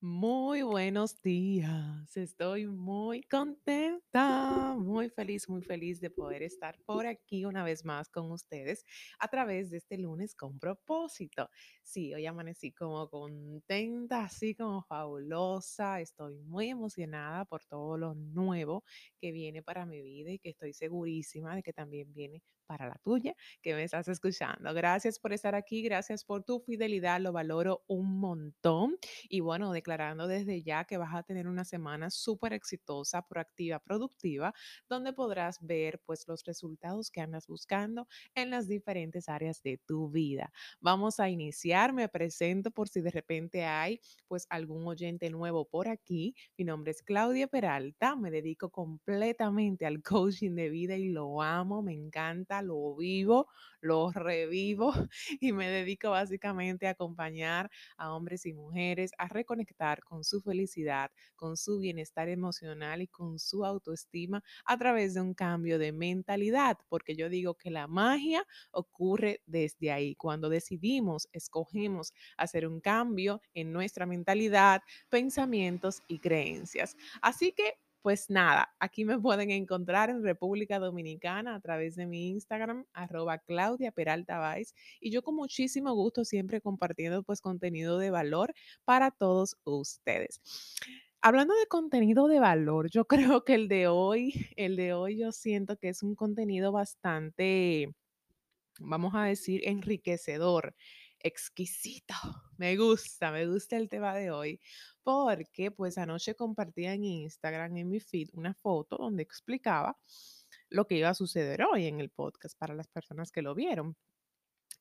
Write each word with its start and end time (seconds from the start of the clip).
Muy 0.00 0.62
buenos 0.62 1.20
días. 1.22 2.16
Estoy 2.16 2.66
muy 2.68 3.22
contenta, 3.22 4.76
muy 4.78 5.08
feliz, 5.10 5.48
muy 5.48 5.60
feliz 5.62 6.00
de 6.00 6.08
poder 6.10 6.44
estar 6.44 6.78
por 6.84 7.06
aquí 7.08 7.44
una 7.44 7.64
vez 7.64 7.84
más 7.84 8.08
con 8.08 8.30
ustedes 8.30 8.84
a 9.18 9.26
través 9.26 9.70
de 9.70 9.78
este 9.78 9.98
lunes 9.98 10.36
con 10.36 10.60
propósito. 10.60 11.50
Sí, 11.82 12.14
hoy 12.14 12.26
amanecí 12.26 12.72
como 12.72 13.08
contenta, 13.10 14.22
así 14.24 14.54
como 14.54 14.82
fabulosa. 14.82 16.00
Estoy 16.00 16.38
muy 16.38 16.68
emocionada 16.70 17.44
por 17.44 17.64
todo 17.64 17.98
lo 17.98 18.14
nuevo 18.14 18.84
que 19.20 19.32
viene 19.32 19.64
para 19.64 19.84
mi 19.84 20.00
vida 20.00 20.30
y 20.30 20.38
que 20.38 20.50
estoy 20.50 20.74
segurísima 20.74 21.56
de 21.56 21.62
que 21.64 21.72
también 21.72 22.12
viene 22.12 22.40
para 22.68 22.86
la 22.86 23.00
tuya 23.02 23.34
que 23.62 23.74
me 23.74 23.82
estás 23.82 24.06
escuchando. 24.08 24.72
Gracias 24.74 25.18
por 25.18 25.32
estar 25.32 25.54
aquí, 25.54 25.82
gracias 25.82 26.22
por 26.24 26.44
tu 26.44 26.60
fidelidad, 26.60 27.18
lo 27.20 27.32
valoro 27.32 27.82
un 27.88 28.20
montón. 28.20 28.96
Y 29.28 29.40
bueno, 29.40 29.72
declarando 29.72 30.28
desde 30.28 30.62
ya 30.62 30.84
que 30.84 30.98
vas 30.98 31.14
a 31.14 31.22
tener 31.22 31.48
una 31.48 31.64
semana 31.64 32.10
súper 32.10 32.52
exitosa, 32.52 33.26
proactiva, 33.26 33.80
productiva, 33.80 34.54
donde 34.88 35.14
podrás 35.14 35.58
ver 35.60 36.00
pues 36.04 36.28
los 36.28 36.44
resultados 36.44 37.10
que 37.10 37.22
andas 37.22 37.46
buscando 37.46 38.06
en 38.34 38.50
las 38.50 38.68
diferentes 38.68 39.28
áreas 39.28 39.62
de 39.62 39.78
tu 39.78 40.10
vida. 40.10 40.52
Vamos 40.80 41.20
a 41.20 41.30
iniciar, 41.30 41.94
me 41.94 42.08
presento 42.08 42.70
por 42.70 42.88
si 42.88 43.00
de 43.00 43.10
repente 43.10 43.64
hay 43.64 44.00
pues 44.26 44.46
algún 44.50 44.86
oyente 44.86 45.30
nuevo 45.30 45.64
por 45.64 45.88
aquí. 45.88 46.34
Mi 46.58 46.64
nombre 46.64 46.90
es 46.90 47.02
Claudia 47.02 47.46
Peralta, 47.46 48.14
me 48.14 48.30
dedico 48.30 48.70
completamente 48.70 49.86
al 49.86 50.02
coaching 50.02 50.54
de 50.54 50.68
vida 50.68 50.96
y 50.96 51.08
lo 51.08 51.40
amo, 51.40 51.82
me 51.82 51.94
encanta, 51.94 52.57
lo 52.62 52.94
vivo, 52.96 53.48
lo 53.80 54.10
revivo 54.12 54.92
y 55.40 55.52
me 55.52 55.68
dedico 55.68 56.10
básicamente 56.10 56.86
a 56.86 56.90
acompañar 56.90 57.70
a 57.96 58.12
hombres 58.12 58.46
y 58.46 58.52
mujeres 58.52 59.12
a 59.18 59.28
reconectar 59.28 60.02
con 60.02 60.24
su 60.24 60.40
felicidad, 60.40 61.10
con 61.36 61.56
su 61.56 61.78
bienestar 61.78 62.28
emocional 62.28 63.02
y 63.02 63.08
con 63.08 63.38
su 63.38 63.64
autoestima 63.64 64.42
a 64.64 64.76
través 64.78 65.14
de 65.14 65.20
un 65.20 65.34
cambio 65.34 65.78
de 65.78 65.92
mentalidad, 65.92 66.78
porque 66.88 67.16
yo 67.16 67.28
digo 67.28 67.54
que 67.54 67.70
la 67.70 67.86
magia 67.86 68.44
ocurre 68.70 69.42
desde 69.46 69.92
ahí, 69.92 70.14
cuando 70.14 70.48
decidimos, 70.48 71.28
escogemos 71.32 72.12
hacer 72.36 72.66
un 72.66 72.80
cambio 72.80 73.40
en 73.54 73.72
nuestra 73.72 74.06
mentalidad, 74.06 74.82
pensamientos 75.08 76.02
y 76.08 76.18
creencias. 76.18 76.96
Así 77.22 77.52
que 77.52 77.78
pues 78.08 78.30
nada, 78.30 78.74
aquí 78.80 79.04
me 79.04 79.18
pueden 79.18 79.50
encontrar 79.50 80.08
en 80.08 80.22
República 80.22 80.78
Dominicana 80.78 81.54
a 81.54 81.60
través 81.60 81.94
de 81.94 82.06
mi 82.06 82.30
Instagram, 82.30 82.86
arroba 82.94 83.36
Claudia 83.36 83.92
Peralta 83.92 84.38
Valls, 84.38 84.74
y 84.98 85.10
yo 85.10 85.20
con 85.20 85.34
muchísimo 85.34 85.92
gusto 85.92 86.24
siempre 86.24 86.62
compartiendo 86.62 87.22
pues 87.22 87.42
contenido 87.42 87.98
de 87.98 88.10
valor 88.10 88.54
para 88.86 89.10
todos 89.10 89.58
ustedes. 89.64 90.40
Hablando 91.20 91.54
de 91.54 91.66
contenido 91.66 92.28
de 92.28 92.40
valor, 92.40 92.88
yo 92.88 93.04
creo 93.40 93.44
que 93.44 93.52
el 93.52 93.68
de 93.68 93.88
hoy, 93.88 94.32
el 94.56 94.76
de 94.76 94.94
hoy 94.94 95.18
yo 95.18 95.30
siento 95.30 95.76
que 95.76 95.90
es 95.90 96.02
un 96.02 96.14
contenido 96.14 96.72
bastante, 96.72 97.94
vamos 98.80 99.14
a 99.14 99.24
decir, 99.24 99.60
enriquecedor, 99.68 100.74
exquisito. 101.20 102.14
Me 102.56 102.74
gusta, 102.78 103.30
me 103.32 103.46
gusta 103.46 103.76
el 103.76 103.90
tema 103.90 104.14
de 104.14 104.30
hoy, 104.30 104.60
porque 105.08 105.70
pues 105.70 105.96
anoche 105.96 106.34
compartía 106.34 106.92
en 106.92 107.02
Instagram, 107.02 107.78
en 107.78 107.88
mi 107.88 107.98
feed, 107.98 108.28
una 108.34 108.52
foto 108.52 108.98
donde 108.98 109.22
explicaba 109.22 109.96
lo 110.68 110.86
que 110.86 110.96
iba 110.96 111.08
a 111.08 111.14
suceder 111.14 111.62
hoy 111.62 111.86
en 111.86 111.98
el 111.98 112.10
podcast 112.10 112.58
para 112.58 112.74
las 112.74 112.88
personas 112.88 113.32
que 113.32 113.40
lo 113.40 113.54
vieron. 113.54 113.96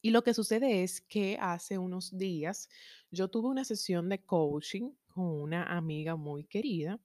Y 0.02 0.12
lo 0.12 0.26
que 0.26 0.34
sucede 0.34 0.84
es 0.84 1.00
que 1.00 1.38
hace 1.40 1.78
unos 1.78 2.18
días 2.18 2.68
yo 3.10 3.30
tuve 3.30 3.48
una 3.48 3.64
sesión 3.64 4.10
de 4.10 4.22
coaching 4.26 4.92
con 5.08 5.28
una 5.28 5.64
amiga 5.64 6.18
muy 6.18 6.44
querida 6.44 7.00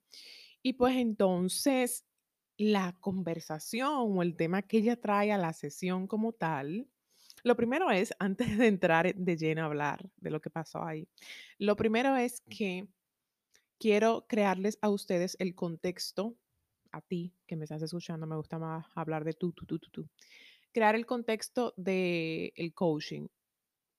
y 0.61 0.73
pues 0.73 0.97
entonces 0.97 2.05
la 2.57 2.93
conversación 2.99 4.17
o 4.17 4.21
el 4.21 4.35
tema 4.35 4.63
que 4.63 4.79
ella 4.79 4.99
trae 4.99 5.31
a 5.31 5.37
la 5.37 5.53
sesión 5.53 6.07
como 6.07 6.33
tal, 6.33 6.89
lo 7.45 7.55
primero 7.55 7.89
es, 7.89 8.13
antes 8.19 8.57
de 8.57 8.67
entrar 8.67 9.15
de 9.15 9.37
lleno 9.37 9.61
a 9.61 9.65
hablar 9.67 10.09
de 10.17 10.29
lo 10.29 10.41
que 10.41 10.49
pasó 10.49 10.83
ahí, 10.83 11.07
lo 11.57 11.77
primero 11.77 12.17
es 12.17 12.41
que 12.49 12.89
quiero 13.83 14.25
crearles 14.29 14.79
a 14.81 14.87
ustedes 14.87 15.35
el 15.39 15.55
contexto, 15.55 16.37
a 16.93 17.01
ti 17.01 17.33
que 17.45 17.57
me 17.57 17.65
estás 17.65 17.81
escuchando, 17.81 18.25
me 18.25 18.37
gusta 18.37 18.57
más 18.57 18.85
hablar 18.95 19.25
de 19.25 19.33
tú, 19.33 19.51
tú, 19.51 19.65
tú, 19.65 19.77
tú, 19.77 19.89
tú. 19.91 20.09
Crear 20.71 20.95
el 20.95 21.05
contexto 21.05 21.73
del 21.75 22.73
coaching. 22.73 23.27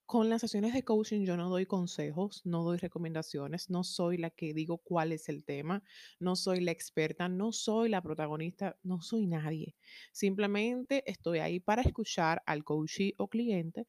Con 0.07 0.31
las 0.31 0.41
sesiones 0.41 0.73
de 0.73 0.85
coaching 0.85 1.27
yo 1.27 1.37
no 1.37 1.51
doy 1.51 1.67
consejos, 1.67 2.41
no 2.47 2.63
doy 2.65 2.79
recomendaciones, 2.79 3.69
no 3.69 3.85
soy 3.85 4.17
la 4.17 4.31
que 4.31 4.55
digo 4.55 4.79
cuál 4.79 5.13
es 5.13 5.29
el 5.29 5.45
tema, 5.45 5.83
no 6.19 6.35
soy 6.35 6.61
la 6.61 6.71
experta, 6.71 7.29
no 7.29 7.53
soy 7.53 7.91
la 7.91 8.01
protagonista, 8.01 8.79
no 8.83 9.03
soy 9.03 9.27
nadie. 9.27 9.77
Simplemente 10.13 11.03
estoy 11.11 11.41
ahí 11.41 11.61
para 11.61 11.83
escuchar 11.83 12.43
al 12.47 12.65
coachee 12.65 13.15
o 13.19 13.29
cliente, 13.29 13.87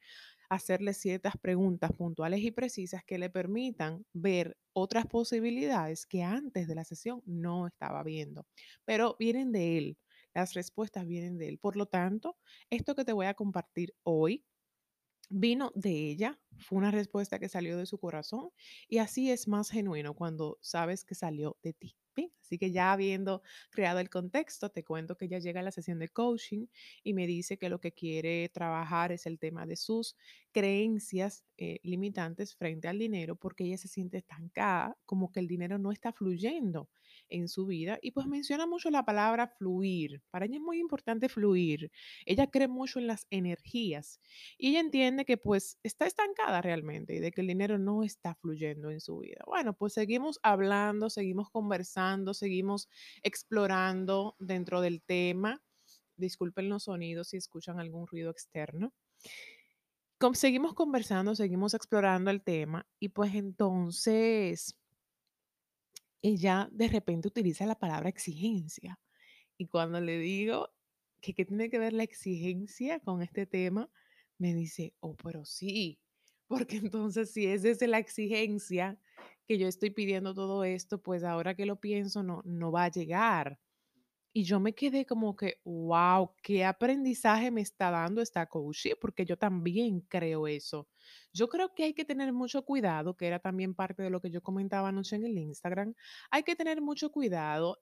hacerle 0.49 0.93
ciertas 0.93 1.35
preguntas 1.41 1.91
puntuales 1.93 2.41
y 2.41 2.51
precisas 2.51 3.03
que 3.05 3.17
le 3.17 3.29
permitan 3.29 4.05
ver 4.13 4.57
otras 4.73 5.05
posibilidades 5.07 6.05
que 6.05 6.23
antes 6.23 6.67
de 6.67 6.75
la 6.75 6.83
sesión 6.85 7.21
no 7.25 7.67
estaba 7.67 8.03
viendo, 8.03 8.45
pero 8.85 9.15
vienen 9.19 9.51
de 9.51 9.77
él. 9.77 9.97
Las 10.33 10.53
respuestas 10.53 11.07
vienen 11.07 11.37
de 11.37 11.47
él. 11.49 11.59
Por 11.59 11.77
lo 11.77 11.85
tanto, 11.85 12.37
esto 12.69 12.93
que 12.95 13.05
te 13.05 13.13
voy 13.13 13.25
a 13.27 13.33
compartir 13.35 13.93
hoy 14.03 14.45
Vino 15.29 15.71
de 15.75 15.91
ella, 16.09 16.39
fue 16.57 16.77
una 16.79 16.89
respuesta 16.91 17.37
que 17.39 17.47
salió 17.49 17.77
de 17.77 17.85
su 17.85 17.99
corazón 17.99 18.49
y 18.87 18.97
así 18.99 19.31
es 19.31 19.47
más 19.47 19.69
genuino 19.69 20.15
cuando 20.15 20.57
sabes 20.61 21.03
que 21.05 21.13
salió 21.15 21.57
de 21.63 21.73
ti. 21.73 21.97
Así 22.41 22.57
que 22.57 22.71
ya 22.71 22.91
habiendo 22.93 23.41
creado 23.71 23.99
el 23.99 24.09
contexto, 24.09 24.69
te 24.69 24.83
cuento 24.83 25.17
que 25.17 25.25
ella 25.25 25.39
llega 25.39 25.59
a 25.61 25.63
la 25.63 25.71
sesión 25.71 25.99
de 25.99 26.09
coaching 26.09 26.67
y 27.03 27.13
me 27.13 27.27
dice 27.27 27.57
que 27.57 27.69
lo 27.69 27.79
que 27.79 27.91
quiere 27.93 28.49
trabajar 28.49 29.11
es 29.11 29.25
el 29.25 29.39
tema 29.39 29.65
de 29.65 29.75
sus 29.75 30.15
creencias 30.55 31.43
eh, 31.57 31.79
limitantes 31.83 32.55
frente 32.55 32.87
al 32.87 32.97
dinero 32.97 33.35
porque 33.35 33.65
ella 33.65 33.77
se 33.77 33.89
siente 33.89 34.19
estancada, 34.19 34.97
como 35.05 35.29
que 35.29 35.41
el 35.41 35.49
dinero 35.49 35.77
no 35.77 35.91
está 35.91 36.13
fluyendo 36.13 36.89
en 37.27 37.49
su 37.49 37.65
vida 37.65 37.99
y 38.01 38.11
pues 38.11 38.25
menciona 38.25 38.65
mucho 38.65 38.89
la 38.89 39.03
palabra 39.03 39.49
fluir. 39.49 40.23
Para 40.31 40.45
ella 40.45 40.55
es 40.55 40.61
muy 40.61 40.79
importante 40.79 41.27
fluir. 41.27 41.91
Ella 42.25 42.47
cree 42.47 42.69
mucho 42.69 42.99
en 42.99 43.07
las 43.07 43.27
energías 43.31 44.21
y 44.57 44.69
ella 44.69 44.79
entiende 44.79 45.25
que 45.25 45.35
pues 45.35 45.77
está 45.83 46.05
estancada 46.05 46.61
realmente 46.61 47.15
y 47.15 47.19
de 47.19 47.33
que 47.33 47.41
el 47.41 47.47
dinero 47.47 47.77
no 47.77 48.03
está 48.03 48.35
fluyendo 48.35 48.91
en 48.91 49.01
su 49.01 49.17
vida. 49.17 49.43
Bueno, 49.45 49.73
pues 49.73 49.91
seguimos 49.91 50.39
hablando, 50.41 51.09
seguimos 51.09 51.49
conversando, 51.49 52.33
seguimos 52.33 52.87
explorando 53.23 54.37
dentro 54.39 54.79
del 54.79 55.01
tema. 55.01 55.61
Disculpen 56.15 56.69
los 56.69 56.83
sonidos 56.83 57.27
si 57.27 57.35
escuchan 57.35 57.77
algún 57.77 58.07
ruido 58.07 58.31
externo. 58.31 58.93
Seguimos 60.33 60.73
conversando, 60.73 61.35
seguimos 61.35 61.73
explorando 61.73 62.31
el 62.31 62.41
tema 62.41 62.87
y 62.99 63.09
pues 63.09 63.35
entonces 63.35 64.77
ella 66.21 66.69
de 66.71 66.87
repente 66.87 67.27
utiliza 67.27 67.65
la 67.65 67.77
palabra 67.77 68.09
exigencia. 68.09 68.99
Y 69.57 69.67
cuando 69.67 70.01
le 70.01 70.17
digo 70.17 70.69
que 71.21 71.33
qué 71.33 71.45
tiene 71.45 71.69
que 71.69 71.79
ver 71.79 71.93
la 71.93 72.03
exigencia 72.03 72.99
con 72.99 73.21
este 73.21 73.45
tema, 73.45 73.89
me 74.37 74.53
dice, 74.53 74.93
oh, 75.01 75.15
pero 75.15 75.45
sí, 75.45 75.99
porque 76.47 76.77
entonces 76.77 77.31
si 77.31 77.47
es 77.47 77.61
desde 77.61 77.87
la 77.87 77.99
exigencia 77.99 78.97
que 79.47 79.57
yo 79.57 79.67
estoy 79.67 79.91
pidiendo 79.91 80.33
todo 80.33 80.63
esto, 80.63 81.01
pues 81.01 81.23
ahora 81.23 81.55
que 81.55 81.65
lo 81.65 81.79
pienso, 81.79 82.23
no, 82.23 82.41
no 82.45 82.71
va 82.71 82.85
a 82.85 82.91
llegar. 82.91 83.59
Y 84.37 84.43
yo 84.43 84.59
me 84.59 84.73
quedé 84.75 85.05
como 85.05 85.33
que, 85.37 85.61
wow, 85.63 86.31
qué 86.43 86.65
aprendizaje 86.65 87.51
me 87.51 87.61
está 87.61 87.89
dando 87.89 88.21
esta 88.21 88.45
coach, 88.47 88.87
porque 88.99 89.25
yo 89.25 89.37
también 89.37 90.01
creo 90.01 90.45
eso. 90.45 90.89
Yo 91.31 91.47
creo 91.47 91.73
que 91.73 91.85
hay 91.85 91.93
que 91.93 92.03
tener 92.03 92.33
mucho 92.33 92.65
cuidado, 92.65 93.15
que 93.15 93.27
era 93.27 93.39
también 93.39 93.73
parte 93.73 94.03
de 94.03 94.09
lo 94.09 94.19
que 94.19 94.31
yo 94.31 94.43
comentaba 94.43 94.89
anoche 94.89 95.15
en 95.15 95.23
el 95.23 95.37
Instagram. 95.37 95.95
Hay 96.31 96.43
que 96.43 96.57
tener 96.57 96.81
mucho 96.81 97.11
cuidado 97.13 97.79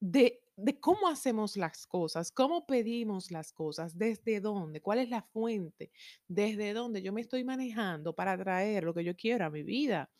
de, 0.00 0.40
de 0.56 0.80
cómo 0.80 1.08
hacemos 1.08 1.56
las 1.56 1.86
cosas, 1.86 2.30
cómo 2.30 2.66
pedimos 2.66 3.30
las 3.30 3.52
cosas, 3.52 3.98
desde 3.98 4.40
dónde, 4.40 4.80
cuál 4.80 4.98
es 4.98 5.08
la 5.10 5.22
fuente, 5.22 5.90
desde 6.28 6.72
dónde 6.72 7.02
yo 7.02 7.12
me 7.12 7.20
estoy 7.20 7.44
manejando 7.44 8.14
para 8.14 8.36
traer 8.38 8.84
lo 8.84 8.94
que 8.94 9.04
yo 9.04 9.16
quiero 9.16 9.46
a 9.46 9.50
mi 9.50 9.62
vida. 9.62 10.10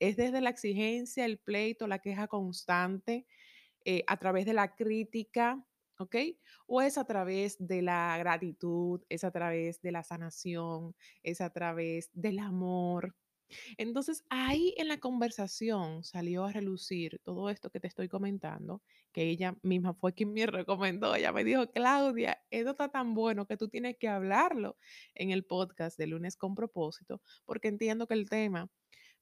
Es 0.00 0.16
desde 0.16 0.40
la 0.40 0.50
exigencia, 0.50 1.24
el 1.24 1.38
pleito, 1.38 1.86
la 1.86 2.00
queja 2.00 2.26
constante, 2.28 3.26
eh, 3.84 4.04
a 4.06 4.16
través 4.18 4.46
de 4.46 4.54
la 4.54 4.74
crítica, 4.74 5.64
¿ok? 5.98 6.16
O 6.66 6.82
es 6.82 6.98
a 6.98 7.04
través 7.04 7.56
de 7.58 7.82
la 7.82 8.16
gratitud, 8.18 9.02
es 9.08 9.24
a 9.24 9.30
través 9.30 9.80
de 9.82 9.92
la 9.92 10.02
sanación, 10.04 10.94
es 11.22 11.40
a 11.40 11.50
través 11.50 12.10
del 12.12 12.38
amor. 12.38 13.14
Entonces, 13.78 14.24
ahí 14.28 14.74
en 14.76 14.88
la 14.88 14.98
conversación 14.98 16.04
salió 16.04 16.44
a 16.44 16.52
relucir 16.52 17.20
todo 17.24 17.50
esto 17.50 17.70
que 17.70 17.80
te 17.80 17.88
estoy 17.88 18.08
comentando, 18.08 18.82
que 19.12 19.22
ella 19.24 19.56
misma 19.62 19.94
fue 19.94 20.12
quien 20.14 20.32
me 20.32 20.46
recomendó. 20.46 21.14
Ella 21.14 21.32
me 21.32 21.44
dijo, 21.44 21.66
Claudia, 21.70 22.42
esto 22.50 22.70
está 22.72 22.88
tan 22.90 23.14
bueno 23.14 23.46
que 23.46 23.56
tú 23.56 23.68
tienes 23.68 23.96
que 23.98 24.08
hablarlo 24.08 24.76
en 25.14 25.30
el 25.30 25.44
podcast 25.44 25.98
de 25.98 26.06
lunes 26.08 26.36
con 26.36 26.54
propósito, 26.54 27.22
porque 27.44 27.68
entiendo 27.68 28.06
que 28.06 28.14
el 28.14 28.28
tema 28.28 28.70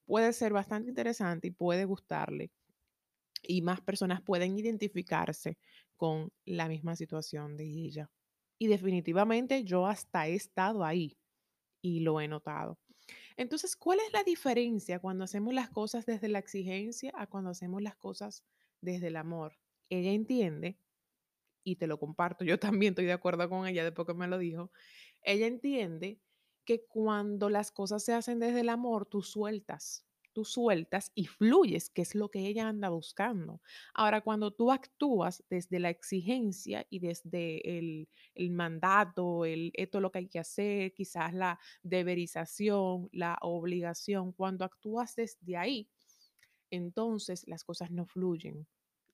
puede 0.06 0.32
ser 0.32 0.52
bastante 0.52 0.88
interesante 0.90 1.48
y 1.48 1.50
puede 1.52 1.84
gustarle. 1.84 2.50
Y 3.46 3.62
más 3.62 3.80
personas 3.80 4.22
pueden 4.22 4.58
identificarse 4.58 5.58
con 5.96 6.32
la 6.44 6.68
misma 6.68 6.96
situación 6.96 7.56
de 7.56 7.64
ella. 7.64 8.10
Y 8.58 8.68
definitivamente 8.68 9.64
yo 9.64 9.86
hasta 9.86 10.28
he 10.28 10.34
estado 10.34 10.84
ahí 10.84 11.18
y 11.82 12.00
lo 12.00 12.20
he 12.20 12.28
notado. 12.28 12.78
Entonces, 13.36 13.76
¿cuál 13.76 14.00
es 14.00 14.12
la 14.12 14.24
diferencia 14.24 14.98
cuando 14.98 15.24
hacemos 15.24 15.54
las 15.54 15.70
cosas 15.70 16.06
desde 16.06 16.28
la 16.28 16.38
exigencia 16.38 17.12
a 17.14 17.26
cuando 17.26 17.50
hacemos 17.50 17.82
las 17.82 17.96
cosas 17.96 18.44
desde 18.80 19.08
el 19.08 19.16
amor? 19.16 19.58
Ella 19.90 20.12
entiende, 20.12 20.78
y 21.64 21.76
te 21.76 21.86
lo 21.86 21.98
comparto, 21.98 22.44
yo 22.44 22.58
también 22.60 22.92
estoy 22.92 23.06
de 23.06 23.12
acuerdo 23.12 23.48
con 23.48 23.66
ella 23.66 23.84
después 23.84 24.06
que 24.06 24.14
me 24.14 24.28
lo 24.28 24.38
dijo, 24.38 24.70
ella 25.22 25.46
entiende 25.46 26.20
que 26.64 26.86
cuando 26.86 27.50
las 27.50 27.70
cosas 27.72 28.02
se 28.04 28.12
hacen 28.12 28.40
desde 28.40 28.60
el 28.60 28.68
amor, 28.68 29.06
tú 29.06 29.22
sueltas, 29.22 30.06
tú 30.36 30.44
sueltas 30.44 31.12
y 31.14 31.24
fluyes, 31.24 31.88
que 31.88 32.02
es 32.02 32.14
lo 32.14 32.28
que 32.28 32.40
ella 32.40 32.68
anda 32.68 32.90
buscando. 32.90 33.62
Ahora, 33.94 34.20
cuando 34.20 34.50
tú 34.50 34.70
actúas 34.70 35.42
desde 35.48 35.80
la 35.80 35.88
exigencia 35.88 36.86
y 36.90 36.98
desde 36.98 37.78
el, 37.78 38.06
el 38.34 38.50
mandato, 38.50 39.46
el 39.46 39.70
esto 39.72 39.96
es 39.96 40.02
lo 40.02 40.12
que 40.12 40.18
hay 40.18 40.28
que 40.28 40.38
hacer, 40.38 40.92
quizás 40.92 41.32
la 41.32 41.58
deberización, 41.82 43.08
la 43.12 43.38
obligación, 43.40 44.32
cuando 44.32 44.66
actúas 44.66 45.16
desde 45.16 45.56
ahí, 45.56 45.88
entonces 46.70 47.48
las 47.48 47.64
cosas 47.64 47.90
no 47.90 48.04
fluyen. 48.04 48.66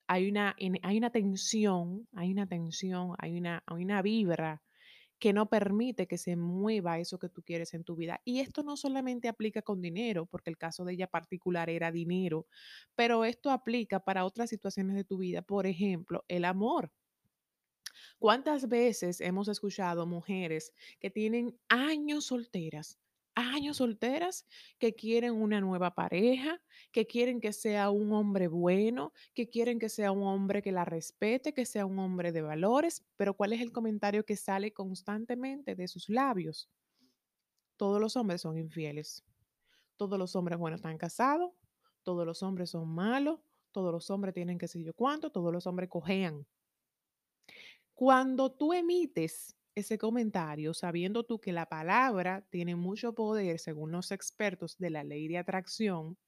Hay 0.08 0.28
una, 0.28 0.56
hay 0.82 0.98
una 0.98 1.10
tensión, 1.10 2.08
hay 2.14 2.32
una 2.32 2.48
tensión, 2.48 3.14
hay 3.18 3.38
una, 3.38 3.62
hay 3.64 3.84
una 3.84 4.02
vibra 4.02 4.60
que 5.22 5.32
no 5.32 5.48
permite 5.48 6.08
que 6.08 6.18
se 6.18 6.34
mueva 6.34 6.98
eso 6.98 7.20
que 7.20 7.28
tú 7.28 7.44
quieres 7.44 7.74
en 7.74 7.84
tu 7.84 7.94
vida. 7.94 8.20
Y 8.24 8.40
esto 8.40 8.64
no 8.64 8.76
solamente 8.76 9.28
aplica 9.28 9.62
con 9.62 9.80
dinero, 9.80 10.26
porque 10.26 10.50
el 10.50 10.58
caso 10.58 10.84
de 10.84 10.94
ella 10.94 11.06
particular 11.06 11.70
era 11.70 11.92
dinero, 11.92 12.48
pero 12.96 13.24
esto 13.24 13.52
aplica 13.52 14.00
para 14.00 14.24
otras 14.24 14.50
situaciones 14.50 14.96
de 14.96 15.04
tu 15.04 15.18
vida. 15.18 15.40
Por 15.40 15.68
ejemplo, 15.68 16.24
el 16.26 16.44
amor. 16.44 16.90
¿Cuántas 18.18 18.68
veces 18.68 19.20
hemos 19.20 19.46
escuchado 19.46 20.08
mujeres 20.08 20.72
que 20.98 21.08
tienen 21.08 21.56
años 21.68 22.26
solteras 22.26 22.98
años 23.34 23.78
solteras 23.78 24.46
que 24.78 24.94
quieren 24.94 25.34
una 25.34 25.60
nueva 25.60 25.94
pareja, 25.94 26.60
que 26.90 27.06
quieren 27.06 27.40
que 27.40 27.52
sea 27.52 27.90
un 27.90 28.12
hombre 28.12 28.48
bueno, 28.48 29.12
que 29.34 29.48
quieren 29.48 29.78
que 29.78 29.88
sea 29.88 30.12
un 30.12 30.22
hombre 30.24 30.62
que 30.62 30.72
la 30.72 30.84
respete, 30.84 31.54
que 31.54 31.66
sea 31.66 31.86
un 31.86 31.98
hombre 31.98 32.32
de 32.32 32.42
valores, 32.42 33.04
pero 33.16 33.34
¿cuál 33.34 33.52
es 33.52 33.60
el 33.60 33.72
comentario 33.72 34.24
que 34.24 34.36
sale 34.36 34.72
constantemente 34.72 35.74
de 35.74 35.88
sus 35.88 36.08
labios? 36.08 36.70
Todos 37.76 38.00
los 38.00 38.16
hombres 38.16 38.40
son 38.40 38.58
infieles. 38.58 39.24
Todos 39.96 40.18
los 40.18 40.34
hombres 40.36 40.58
buenos 40.58 40.78
están 40.78 40.98
casados, 40.98 41.52
todos 42.02 42.26
los 42.26 42.42
hombres 42.42 42.70
son 42.70 42.88
malos, 42.88 43.40
todos 43.70 43.92
los 43.92 44.10
hombres 44.10 44.34
tienen 44.34 44.58
que 44.58 44.68
sé 44.68 44.82
yo 44.82 44.94
cuánto, 44.94 45.30
todos 45.30 45.52
los 45.52 45.66
hombres 45.66 45.88
cojean. 45.88 46.46
Cuando 47.94 48.50
tú 48.52 48.72
emites 48.72 49.56
ese 49.74 49.98
comentario, 49.98 50.74
sabiendo 50.74 51.24
tú 51.24 51.40
que 51.40 51.52
la 51.52 51.68
palabra 51.68 52.46
tiene 52.50 52.76
mucho 52.76 53.14
poder, 53.14 53.58
según 53.58 53.92
los 53.92 54.10
expertos 54.10 54.76
de 54.78 54.90
la 54.90 55.04
ley 55.04 55.28
de 55.28 55.38
atracción, 55.38 56.18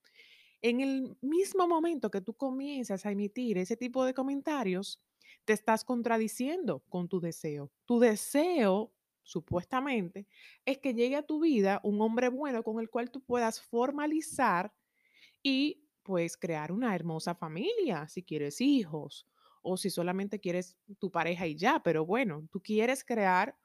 en 0.61 0.81
el 0.81 1.17
mismo 1.21 1.67
momento 1.67 2.09
que 2.09 2.21
tú 2.21 2.33
comienzas 2.33 3.05
a 3.05 3.11
emitir 3.11 3.57
ese 3.57 3.77
tipo 3.77 4.03
de 4.05 4.13
comentarios, 4.13 5.01
te 5.45 5.53
estás 5.53 5.83
contradiciendo 5.83 6.83
con 6.89 7.07
tu 7.07 7.19
deseo. 7.19 7.71
Tu 7.85 7.99
deseo, 7.99 8.93
supuestamente, 9.23 10.27
es 10.65 10.79
que 10.79 10.93
llegue 10.93 11.17
a 11.17 11.23
tu 11.23 11.39
vida 11.39 11.81
un 11.83 12.01
hombre 12.01 12.29
bueno 12.29 12.63
con 12.63 12.79
el 12.79 12.89
cual 12.89 13.11
tú 13.11 13.21
puedas 13.21 13.61
formalizar 13.61 14.73
y 15.43 15.87
pues 16.03 16.37
crear 16.37 16.71
una 16.71 16.95
hermosa 16.95 17.35
familia, 17.35 18.07
si 18.07 18.23
quieres 18.23 18.61
hijos 18.61 19.27
o 19.65 19.77
si 19.77 19.89
solamente 19.89 20.39
quieres 20.39 20.77
tu 20.99 21.11
pareja 21.11 21.47
y 21.47 21.55
ya, 21.55 21.81
pero 21.83 22.05
bueno, 22.05 22.47
tú 22.51 22.61
quieres 22.61 23.03
crear 23.03 23.57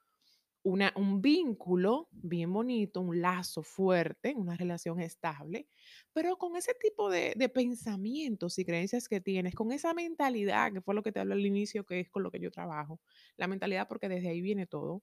un 0.62 1.22
vínculo 1.22 2.08
bien 2.10 2.52
bonito, 2.52 3.00
un 3.00 3.20
lazo 3.20 3.62
fuerte, 3.62 4.34
una 4.36 4.56
relación 4.56 5.00
estable, 5.00 5.68
pero 6.12 6.36
con 6.36 6.56
ese 6.56 6.74
tipo 6.74 7.08
de, 7.08 7.32
de, 7.34 7.48
pensamientos 7.48 8.58
y 8.58 8.64
creencias 8.64 9.08
que 9.08 9.20
tienes, 9.20 9.54
con 9.54 9.72
esa 9.72 9.94
mentalidad, 9.94 10.72
que 10.72 10.82
fue 10.82 10.94
lo 10.94 11.02
que 11.02 11.12
te 11.12 11.20
hablé 11.20 11.34
al 11.34 11.46
inicio, 11.46 11.86
que 11.86 12.00
es 12.00 12.10
con 12.10 12.22
lo 12.22 12.30
que 12.30 12.40
yo 12.40 12.50
trabajo, 12.50 13.00
la 13.36 13.46
mentalidad 13.46 13.88
porque 13.88 14.08
desde 14.08 14.28
ahí 14.28 14.42
viene 14.42 14.66
todo. 14.66 15.02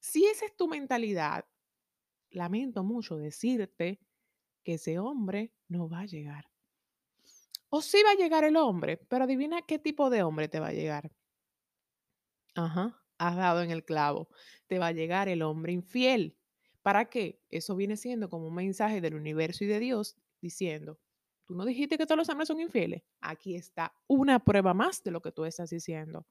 Si 0.00 0.26
esa 0.26 0.44
es 0.44 0.56
tu 0.56 0.68
mentalidad, 0.68 1.46
lamento 2.30 2.84
mucho 2.84 3.16
decirte 3.16 4.00
que 4.64 4.74
ese 4.74 4.98
hombre 4.98 5.52
no 5.68 5.88
va 5.88 6.00
a 6.00 6.06
llegar. 6.06 6.50
O 7.76 7.78
sí 7.82 8.00
va 8.06 8.12
a 8.12 8.14
llegar 8.20 8.44
el 8.44 8.56
hombre, 8.56 8.96
pero 8.96 9.24
adivina 9.24 9.62
qué 9.62 9.78
tipo 9.80 10.08
de 10.10 10.22
hombre 10.22 10.48
te 10.48 10.60
va 10.60 10.68
a 10.68 10.72
llegar. 10.72 11.10
Ajá, 12.54 13.04
has 13.18 13.36
dado 13.36 13.62
en 13.62 13.70
el 13.70 13.84
clavo. 13.84 14.28
Te 14.66 14.78
va 14.78 14.88
a 14.88 14.92
llegar 14.92 15.28
el 15.28 15.42
hombre 15.42 15.72
infiel. 15.72 16.36
¿Para 16.82 17.06
qué? 17.10 17.42
Eso 17.50 17.76
viene 17.76 17.96
siendo 17.96 18.28
como 18.28 18.46
un 18.48 18.54
mensaje 18.54 19.00
del 19.00 19.14
universo 19.14 19.64
y 19.64 19.66
de 19.68 19.78
Dios 19.78 20.16
diciendo, 20.40 20.98
tú 21.46 21.54
no 21.54 21.64
dijiste 21.64 21.98
que 21.98 22.06
todos 22.06 22.18
los 22.18 22.28
hombres 22.30 22.48
son 22.48 22.60
infieles. 22.60 23.02
Aquí 23.20 23.54
está 23.56 23.94
una 24.08 24.38
prueba 24.44 24.74
más 24.74 25.02
de 25.02 25.10
lo 25.10 25.20
que 25.20 25.32
tú 25.32 25.44
estás 25.44 25.70
diciendo. 25.70 26.26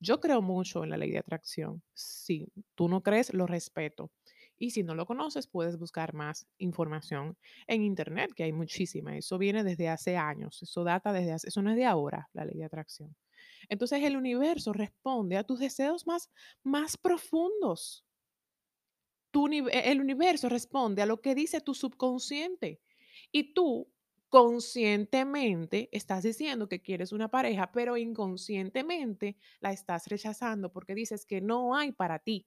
Yo 0.00 0.20
creo 0.20 0.42
mucho 0.42 0.84
en 0.84 0.90
la 0.90 0.98
ley 0.98 1.10
de 1.12 1.18
atracción. 1.18 1.82
Si 1.94 2.52
tú 2.74 2.88
no 2.88 3.02
crees, 3.02 3.34
lo 3.34 3.46
respeto. 3.46 4.12
Y 4.58 4.70
si 4.70 4.82
no 4.82 4.94
lo 4.94 5.06
conoces, 5.06 5.46
puedes 5.46 5.78
buscar 5.78 6.14
más 6.14 6.46
información 6.58 7.36
en 7.66 7.82
Internet, 7.82 8.32
que 8.34 8.44
hay 8.44 8.52
muchísima. 8.52 9.16
Eso 9.16 9.38
viene 9.38 9.64
desde 9.64 9.88
hace 9.88 10.16
años, 10.16 10.62
eso 10.62 10.84
data 10.84 11.12
desde 11.12 11.32
hace, 11.32 11.48
eso 11.48 11.62
no 11.62 11.70
es 11.70 11.76
de 11.76 11.84
ahora, 11.84 12.28
la 12.32 12.44
ley 12.44 12.56
de 12.56 12.64
atracción. 12.64 13.14
Entonces 13.68 14.02
el 14.02 14.16
universo 14.16 14.72
responde 14.72 15.36
a 15.36 15.44
tus 15.44 15.58
deseos 15.58 16.06
más, 16.06 16.30
más 16.62 16.96
profundos. 16.96 18.04
Tu, 19.30 19.46
el 19.70 20.00
universo 20.00 20.48
responde 20.48 21.02
a 21.02 21.06
lo 21.06 21.20
que 21.20 21.34
dice 21.34 21.60
tu 21.60 21.74
subconsciente. 21.74 22.80
Y 23.32 23.54
tú 23.54 23.90
conscientemente 24.28 25.88
estás 25.92 26.22
diciendo 26.24 26.68
que 26.68 26.82
quieres 26.82 27.12
una 27.12 27.28
pareja, 27.28 27.70
pero 27.72 27.96
inconscientemente 27.96 29.36
la 29.60 29.72
estás 29.72 30.08
rechazando 30.08 30.72
porque 30.72 30.94
dices 30.94 31.26
que 31.26 31.40
no 31.40 31.76
hay 31.76 31.92
para 31.92 32.18
ti. 32.18 32.46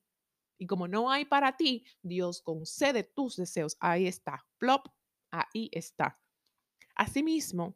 Y 0.60 0.66
como 0.66 0.86
no 0.86 1.10
hay 1.10 1.24
para 1.24 1.56
ti, 1.56 1.86
Dios 2.02 2.42
concede 2.42 3.02
tus 3.02 3.36
deseos. 3.36 3.78
Ahí 3.80 4.06
está. 4.06 4.46
Plop, 4.58 4.88
ahí 5.30 5.70
está. 5.72 6.20
Asimismo, 6.94 7.74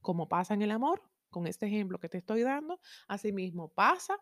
como 0.00 0.28
pasa 0.28 0.52
en 0.52 0.62
el 0.62 0.72
amor, 0.72 1.00
con 1.30 1.46
este 1.46 1.66
ejemplo 1.66 2.00
que 2.00 2.08
te 2.08 2.18
estoy 2.18 2.42
dando, 2.42 2.80
asimismo 3.06 3.72
pasa 3.72 4.18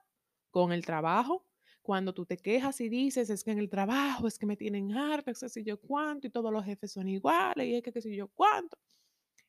con 0.50 0.72
el 0.72 0.84
trabajo. 0.84 1.48
Cuando 1.80 2.12
tú 2.12 2.26
te 2.26 2.36
quejas 2.36 2.82
y 2.82 2.90
dices, 2.90 3.30
es 3.30 3.42
que 3.42 3.50
en 3.52 3.58
el 3.58 3.70
trabajo 3.70 4.28
es 4.28 4.38
que 4.38 4.44
me 4.44 4.58
tienen 4.58 4.92
harta, 4.92 5.30
es 5.30 5.40
que 5.40 5.48
sé 5.48 5.64
yo 5.64 5.80
cuánto, 5.80 6.26
y 6.26 6.30
todos 6.30 6.52
los 6.52 6.66
jefes 6.66 6.92
son 6.92 7.08
iguales, 7.08 7.66
y 7.66 7.76
es 7.76 7.82
que 7.82 7.92
qué 7.92 8.14
yo 8.14 8.28
cuánto. 8.28 8.76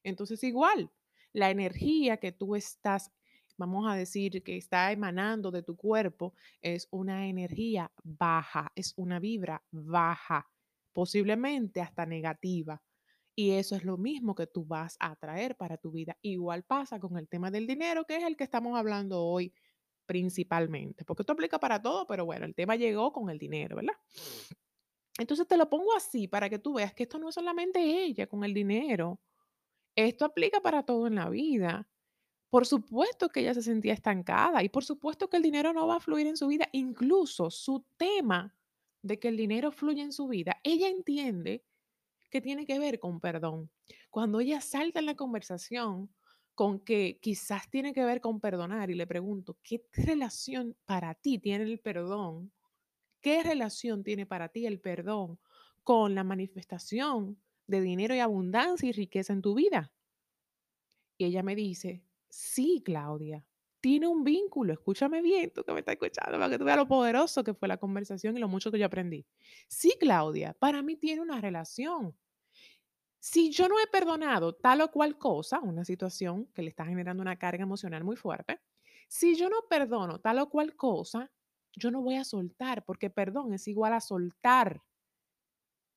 Entonces, 0.03 0.41
igual, 0.45 0.89
la 1.33 1.51
energía 1.51 2.15
que 2.15 2.31
tú 2.31 2.55
estás 2.55 3.11
vamos 3.57 3.85
a 3.91 3.95
decir, 3.95 4.43
que 4.43 4.57
está 4.57 4.91
emanando 4.91 5.51
de 5.51 5.63
tu 5.63 5.75
cuerpo 5.75 6.33
es 6.61 6.87
una 6.91 7.27
energía 7.27 7.91
baja, 8.03 8.71
es 8.75 8.93
una 8.97 9.19
vibra 9.19 9.63
baja, 9.71 10.47
posiblemente 10.93 11.81
hasta 11.81 12.05
negativa. 12.05 12.81
Y 13.35 13.51
eso 13.51 13.75
es 13.75 13.83
lo 13.83 13.97
mismo 13.97 14.35
que 14.35 14.45
tú 14.45 14.65
vas 14.65 14.95
a 14.99 15.11
atraer 15.11 15.55
para 15.55 15.77
tu 15.77 15.91
vida. 15.91 16.17
Igual 16.21 16.63
pasa 16.63 16.99
con 16.99 17.17
el 17.17 17.27
tema 17.27 17.49
del 17.49 17.65
dinero, 17.65 18.05
que 18.05 18.17
es 18.17 18.23
el 18.23 18.37
que 18.37 18.43
estamos 18.43 18.77
hablando 18.77 19.23
hoy 19.23 19.53
principalmente, 20.05 21.05
porque 21.05 21.23
esto 21.23 21.33
aplica 21.33 21.59
para 21.59 21.81
todo, 21.81 22.05
pero 22.05 22.25
bueno, 22.25 22.45
el 22.45 22.53
tema 22.53 22.75
llegó 22.75 23.13
con 23.13 23.29
el 23.29 23.39
dinero, 23.39 23.77
¿verdad? 23.77 23.95
Entonces 25.17 25.47
te 25.47 25.57
lo 25.57 25.69
pongo 25.69 25.95
así 25.95 26.27
para 26.27 26.49
que 26.49 26.59
tú 26.59 26.73
veas 26.73 26.93
que 26.93 27.03
esto 27.03 27.19
no 27.19 27.29
es 27.29 27.35
solamente 27.35 27.79
ella 27.79 28.27
con 28.27 28.43
el 28.43 28.53
dinero, 28.53 29.21
esto 29.95 30.25
aplica 30.25 30.59
para 30.61 30.83
todo 30.83 31.07
en 31.07 31.15
la 31.15 31.29
vida. 31.29 31.87
Por 32.53 32.67
supuesto 32.67 33.29
que 33.29 33.39
ella 33.39 33.55
se 33.55 33.63
sentía 33.63 33.93
estancada 33.93 34.61
y 34.61 34.69
por 34.69 34.83
supuesto 34.83 35.27
que 35.27 35.37
el 35.37 35.41
dinero 35.41 35.73
no 35.73 35.87
va 35.87 35.95
a 35.95 35.99
fluir 35.99 36.27
en 36.27 36.37
su 36.37 36.45
vida. 36.45 36.69
Incluso 36.71 37.49
su 37.49 37.83
tema 37.97 38.55
de 39.01 39.17
que 39.17 39.29
el 39.29 39.37
dinero 39.37 39.71
fluye 39.71 40.03
en 40.03 40.13
su 40.13 40.27
vida, 40.27 40.59
ella 40.63 40.87
entiende 40.87 41.65
que 42.29 42.41
tiene 42.41 42.67
que 42.67 42.77
ver 42.77 42.99
con 42.99 43.19
perdón. 43.19 43.71
Cuando 44.11 44.39
ella 44.39 44.61
salta 44.61 44.99
en 44.99 45.07
la 45.07 45.15
conversación 45.15 46.13
con 46.53 46.79
que 46.79 47.17
quizás 47.23 47.71
tiene 47.71 47.91
que 47.91 48.05
ver 48.05 48.21
con 48.21 48.39
perdonar 48.39 48.91
y 48.91 48.93
le 48.93 49.07
pregunto, 49.07 49.57
¿qué 49.63 49.83
relación 49.95 50.77
para 50.85 51.15
ti 51.15 51.39
tiene 51.39 51.63
el 51.63 51.79
perdón? 51.79 52.51
¿Qué 53.19 53.41
relación 53.41 54.03
tiene 54.03 54.27
para 54.27 54.49
ti 54.49 54.67
el 54.67 54.79
perdón 54.79 55.39
con 55.83 56.13
la 56.13 56.23
manifestación 56.23 57.41
de 57.65 57.81
dinero 57.81 58.13
y 58.13 58.19
abundancia 58.19 58.89
y 58.89 58.91
riqueza 58.91 59.33
en 59.33 59.41
tu 59.41 59.55
vida? 59.55 59.91
Y 61.17 61.25
ella 61.25 61.41
me 61.41 61.55
dice, 61.55 62.03
Sí, 62.35 62.81
Claudia, 62.83 63.45
tiene 63.79 64.07
un 64.07 64.23
vínculo. 64.23 64.73
Escúchame 64.73 65.21
bien, 65.21 65.51
tú 65.53 65.63
que 65.63 65.71
me 65.71 65.79
estás 65.81 65.93
escuchando, 65.93 66.39
para 66.39 66.49
que 66.49 66.57
tú 66.57 66.65
veas 66.65 66.77
lo 66.77 66.87
poderoso 66.87 67.43
que 67.43 67.53
fue 67.53 67.67
la 67.67 67.77
conversación 67.77 68.35
y 68.35 68.39
lo 68.39 68.47
mucho 68.47 68.71
que 68.71 68.79
yo 68.79 68.87
aprendí. 68.87 69.27
Sí, 69.67 69.95
Claudia, 69.99 70.53
para 70.55 70.81
mí 70.81 70.95
tiene 70.95 71.21
una 71.21 71.39
relación. 71.39 72.15
si 73.19 73.51
yo 73.51 73.69
no 73.69 73.79
he 73.79 73.87
perdonado 73.87 74.53
tal 74.55 74.81
o 74.81 74.91
cual 74.91 75.17
cosa, 75.17 75.59
una 75.61 75.85
situación 75.85 76.47
que 76.53 76.61
le 76.61 76.69
está 76.69 76.85
generando 76.85 77.21
una 77.21 77.37
carga 77.37 77.63
emocional 77.63 78.03
muy 78.03 78.15
fuerte, 78.15 78.59
si 79.07 79.35
yo 79.35 79.49
no 79.49 79.57
perdono 79.69 80.19
tal 80.19 80.39
o 80.39 80.49
cual 80.49 80.75
cosa, 80.75 81.31
yo 81.75 81.91
no 81.91 82.01
voy 82.01 82.15
a 82.15 82.25
soltar, 82.25 82.83
porque 82.85 83.09
perdón 83.09 83.53
es 83.53 83.67
igual 83.67 83.93
a 83.93 84.01
soltar. 84.01 84.81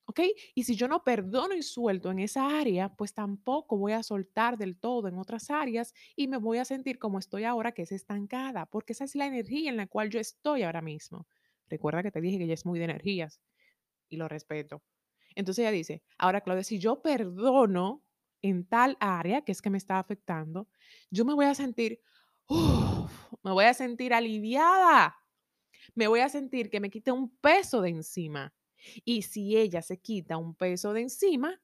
¿Ok? 0.08 0.20
Y 0.54 0.62
si 0.62 0.76
yo 0.76 0.86
no 0.86 1.02
perdono 1.02 1.54
y 1.54 1.62
suelto 1.62 2.12
en 2.12 2.20
esa 2.20 2.58
área, 2.58 2.94
pues 2.94 3.12
tampoco 3.12 3.76
voy 3.76 3.92
a 3.92 4.04
soltar 4.04 4.56
del 4.56 4.78
todo 4.78 5.08
en 5.08 5.18
otras 5.18 5.50
áreas 5.50 5.94
y 6.14 6.28
me 6.28 6.36
voy 6.36 6.58
a 6.58 6.64
sentir 6.64 6.98
como 6.98 7.18
estoy 7.18 7.42
ahora, 7.42 7.72
que 7.72 7.82
es 7.82 7.92
estancada, 7.92 8.66
porque 8.66 8.92
esa 8.92 9.04
es 9.04 9.16
la 9.16 9.26
energía 9.26 9.68
en 9.68 9.76
la 9.76 9.88
cual 9.88 10.10
yo 10.10 10.20
estoy 10.20 10.62
ahora 10.62 10.80
mismo. 10.80 11.26
Recuerda 11.68 12.04
que 12.04 12.12
te 12.12 12.20
dije 12.20 12.38
que 12.38 12.44
ella 12.44 12.54
es 12.54 12.64
muy 12.64 12.78
de 12.78 12.84
energías 12.84 13.40
y 14.08 14.16
lo 14.16 14.28
respeto. 14.28 14.82
Entonces 15.34 15.62
ella 15.62 15.72
dice, 15.72 16.02
ahora 16.18 16.40
Claudia, 16.40 16.62
si 16.64 16.78
yo 16.78 17.02
perdono 17.02 18.04
en 18.42 18.64
tal 18.64 18.96
área 19.00 19.42
que 19.42 19.52
es 19.52 19.60
que 19.60 19.70
me 19.70 19.78
está 19.78 19.98
afectando, 19.98 20.68
yo 21.10 21.25
me 21.25 21.34
voy 21.34 21.46
a 21.46 21.54
sentir, 21.54 22.00
me 23.42 23.50
voy 23.50 23.64
a 23.64 23.75
sentir 23.75 24.14
aliviada, 24.14 25.16
me 25.94 26.06
voy 26.06 26.20
a 26.20 26.28
sentir 26.28 26.70
que 26.70 26.80
me 26.80 26.90
quite 26.90 27.10
un 27.10 27.36
peso 27.38 27.82
de 27.82 27.90
encima. 27.90 28.54
Y 29.05 29.23
si 29.23 29.57
ella 29.57 29.83
se 29.83 29.99
quita 29.99 30.37
un 30.37 30.55
peso 30.55 30.93
de 30.93 31.02
encima, 31.02 31.61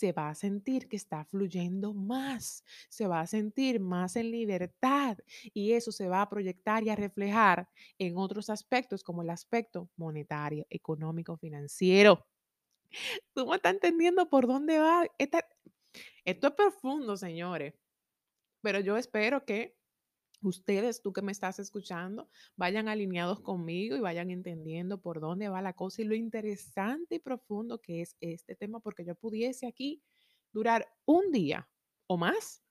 se 0.00 0.12
va 0.12 0.30
a 0.30 0.34
sentir 0.34 0.88
que 0.88 0.96
está 0.96 1.24
fluyendo 1.26 1.92
más, 1.92 2.64
se 2.88 3.06
va 3.06 3.20
a 3.20 3.26
sentir 3.26 3.80
más 3.80 4.16
en 4.16 4.30
libertad 4.30 5.18
y 5.52 5.72
eso 5.72 5.92
se 5.92 6.08
va 6.08 6.22
a 6.22 6.28
proyectar 6.30 6.82
y 6.82 6.88
a 6.88 6.96
reflejar 6.96 7.68
en 7.98 8.16
otros 8.16 8.48
aspectos 8.48 9.04
como 9.04 9.22
el 9.22 9.28
aspecto 9.28 9.90
monetario, 9.96 10.66
económico, 10.70 11.36
financiero. 11.36 12.26
¿Tú 13.34 13.46
me 13.46 13.56
estás 13.56 13.74
entendiendo 13.74 14.28
por 14.30 14.46
dónde 14.46 14.78
va? 14.78 15.06
esto 15.18 16.46
es 16.46 16.54
profundo, 16.54 17.16
señores, 17.18 17.74
pero 18.62 18.80
yo 18.80 18.96
espero 18.96 19.44
que 19.44 19.76
ustedes, 20.42 21.02
tú 21.02 21.12
que 21.12 21.22
me 21.22 21.32
estás 21.32 21.58
escuchando, 21.58 22.28
vayan 22.56 22.88
alineados 22.88 23.40
conmigo 23.40 23.96
y 23.96 24.00
vayan 24.00 24.30
entendiendo 24.30 25.00
por 25.00 25.20
dónde 25.20 25.48
va 25.48 25.62
la 25.62 25.74
cosa 25.74 26.02
y 26.02 26.04
lo 26.04 26.14
interesante 26.14 27.16
y 27.16 27.18
profundo 27.18 27.80
que 27.80 28.02
es 28.02 28.16
este 28.20 28.56
tema, 28.56 28.80
porque 28.80 29.04
yo 29.04 29.14
pudiese 29.14 29.66
aquí 29.66 30.02
durar 30.52 30.86
un 31.04 31.30
día 31.30 31.68
o 32.06 32.16
más 32.16 32.62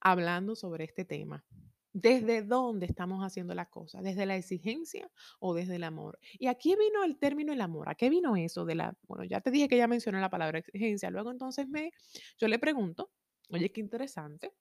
hablando 0.00 0.54
sobre 0.56 0.84
este 0.84 1.04
tema. 1.04 1.44
¿Desde 1.92 2.42
dónde 2.42 2.86
estamos 2.86 3.24
haciendo 3.24 3.54
la 3.54 3.70
cosa? 3.70 4.02
¿Desde 4.02 4.26
la 4.26 4.36
exigencia 4.36 5.10
o 5.40 5.54
desde 5.54 5.76
el 5.76 5.84
amor? 5.84 6.18
Y 6.38 6.46
aquí 6.46 6.76
vino 6.76 7.02
el 7.02 7.18
término 7.18 7.52
el 7.52 7.60
amor. 7.60 7.88
¿A 7.88 7.94
qué 7.94 8.10
vino 8.10 8.36
eso 8.36 8.64
de 8.64 8.74
la, 8.74 8.96
bueno, 9.08 9.24
ya 9.24 9.40
te 9.40 9.50
dije 9.50 9.68
que 9.68 9.76
ya 9.76 9.88
mencioné 9.88 10.20
la 10.20 10.30
palabra 10.30 10.58
exigencia. 10.58 11.10
Luego 11.10 11.30
entonces 11.30 11.68
me, 11.68 11.90
yo 12.38 12.46
le 12.46 12.58
pregunto, 12.58 13.10
oye, 13.50 13.72
qué 13.72 13.80
interesante. 13.80 14.52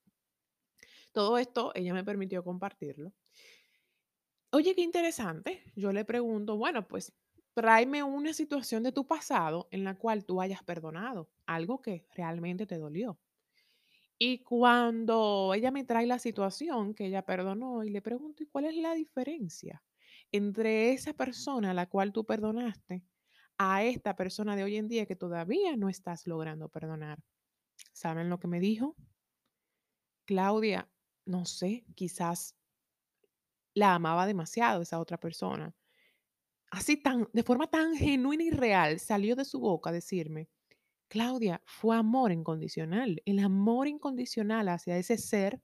Todo 1.12 1.38
esto 1.38 1.72
ella 1.76 1.94
me 1.94 2.04
permitió 2.04 2.44
compartirlo. 2.44 3.14
Oye, 4.52 4.76
qué 4.76 4.82
interesante. 4.82 5.64
Yo 5.76 5.92
le 5.92 6.06
pregunto, 6.06 6.58
bueno, 6.58 6.88
pues 6.88 7.14
tráeme 7.54 8.04
una 8.04 8.34
situación 8.34 8.84
de 8.84 8.92
tu 8.92 9.06
pasado 9.08 9.68
en 9.72 9.84
la 9.84 9.96
cual 9.96 10.26
tú 10.26 10.42
hayas 10.42 10.64
perdonado 10.64 11.30
algo 11.46 11.82
que 11.82 12.08
realmente 12.16 12.66
te 12.66 12.78
dolió. 12.78 13.20
Y 14.20 14.44
cuando 14.44 15.54
ella 15.54 15.72
me 15.72 15.84
trae 15.84 16.08
la 16.08 16.20
situación 16.20 16.94
que 16.94 17.06
ella 17.06 17.24
perdonó 17.24 17.84
y 17.84 17.90
le 17.90 18.02
pregunto, 18.02 18.44
¿y 18.44 18.48
cuál 18.48 18.66
es 18.66 18.76
la 18.76 18.94
diferencia 18.94 19.84
entre 20.32 20.92
esa 20.94 21.14
persona 21.14 21.72
a 21.72 21.74
la 21.74 21.88
cual 21.88 22.12
tú 22.14 22.26
perdonaste 22.26 23.04
a 23.58 23.84
esta 23.84 24.16
persona 24.16 24.56
de 24.56 24.64
hoy 24.64 24.78
en 24.78 24.88
día 24.88 25.06
que 25.06 25.16
todavía 25.16 25.76
no 25.78 25.90
estás 25.90 26.26
logrando 26.28 26.70
perdonar? 26.70 27.20
¿Saben 27.94 28.30
lo 28.30 28.40
que 28.40 28.48
me 28.48 28.60
dijo? 28.60 28.96
Claudia, 30.26 30.88
no 31.28 31.46
sé, 31.46 31.86
quizás 31.96 32.56
la 33.74 33.94
amaba 33.94 34.26
demasiado 34.26 34.82
esa 34.82 35.00
otra 35.00 35.20
persona. 35.20 35.76
Así 36.72 36.98
tan, 36.98 37.30
de 37.32 37.44
forma 37.44 37.68
tan 37.68 37.96
genuina 37.96 38.44
y 38.44 38.50
real, 38.50 39.00
salió 39.00 39.36
de 39.36 39.46
su 39.46 39.60
boca 39.60 39.92
decirme, 39.92 40.50
Claudia, 41.08 41.62
fue 41.66 41.96
amor 41.96 42.32
incondicional. 42.32 43.22
El 43.26 43.40
amor 43.40 43.88
incondicional 43.88 44.68
hacia 44.70 44.98
ese 44.98 45.18
ser 45.18 45.62